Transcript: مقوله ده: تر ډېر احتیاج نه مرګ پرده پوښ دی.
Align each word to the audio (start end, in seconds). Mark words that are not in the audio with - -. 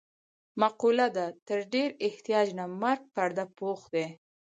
مقوله 0.61 1.07
ده: 1.15 1.25
تر 1.47 1.59
ډېر 1.73 1.89
احتیاج 2.07 2.47
نه 2.59 2.65
مرګ 2.81 3.01
پرده 3.15 3.45
پوښ 3.57 3.81
دی. 3.93 4.05